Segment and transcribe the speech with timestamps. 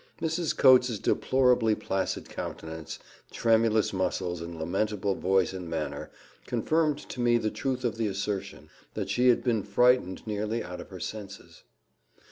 [0.19, 0.57] Mrs.
[0.57, 2.97] Coates's deplorably placid countenance,
[3.29, 6.09] tremulous muscles, and lamentable voice and manner,
[6.47, 10.81] confirmed to me the truth of the assertion that she had been frightened nearly out
[10.81, 11.61] of her senses.